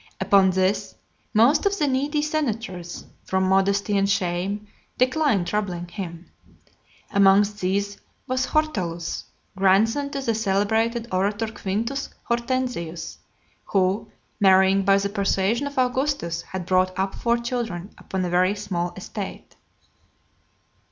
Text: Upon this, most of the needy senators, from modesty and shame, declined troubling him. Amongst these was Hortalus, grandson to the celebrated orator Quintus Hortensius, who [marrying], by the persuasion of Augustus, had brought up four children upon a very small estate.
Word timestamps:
Upon 0.19 0.49
this, 0.49 0.95
most 1.31 1.67
of 1.67 1.77
the 1.77 1.85
needy 1.85 2.23
senators, 2.23 3.05
from 3.23 3.43
modesty 3.43 3.95
and 3.99 4.09
shame, 4.09 4.65
declined 4.97 5.45
troubling 5.45 5.87
him. 5.89 6.31
Amongst 7.11 7.59
these 7.59 7.99
was 8.25 8.47
Hortalus, 8.47 9.25
grandson 9.55 10.09
to 10.09 10.19
the 10.21 10.33
celebrated 10.33 11.07
orator 11.11 11.45
Quintus 11.49 12.09
Hortensius, 12.23 13.19
who 13.65 14.09
[marrying], 14.39 14.81
by 14.83 14.97
the 14.97 15.07
persuasion 15.09 15.67
of 15.67 15.77
Augustus, 15.77 16.41
had 16.41 16.65
brought 16.65 16.97
up 16.97 17.13
four 17.13 17.37
children 17.37 17.93
upon 17.99 18.25
a 18.25 18.29
very 18.31 18.55
small 18.55 18.93
estate. 18.95 19.55